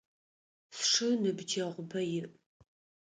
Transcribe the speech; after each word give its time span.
Сшы 0.77 1.07
ныбджэгъубэ 1.21 2.01
иӏ. 2.17 2.27